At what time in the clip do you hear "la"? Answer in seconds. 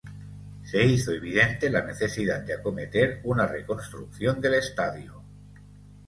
1.69-1.83